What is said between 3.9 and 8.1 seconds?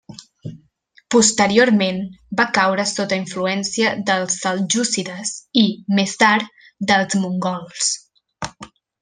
dels seljúcides, i més tard dels mongols.